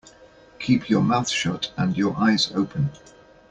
[0.57, 2.89] Keep your mouth shut and your eyes open.